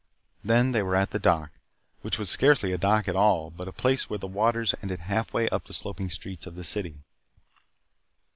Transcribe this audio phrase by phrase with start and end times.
[0.43, 1.51] Then they were at the dock,
[2.01, 5.47] which was scarcely a dock at all but a place where the waters ended halfway
[5.49, 7.03] up the sloping streets of the city.